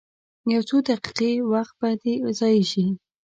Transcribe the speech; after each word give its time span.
یو 0.53 0.61
څو 0.69 0.75
دقیقې 0.89 1.31
وخت 1.51 1.73
به 1.79 1.89
دې 2.01 2.15
ضایع 2.39 2.63
شي. 2.71 2.85